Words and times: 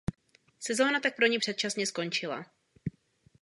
Sezóna 0.59 0.99
tak 1.01 1.15
pro 1.15 1.27
ni 1.27 1.39
předčasně 1.39 1.85
skončila. 1.87 2.45